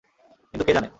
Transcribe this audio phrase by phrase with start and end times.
[0.51, 0.89] কিন্তু কে জানে?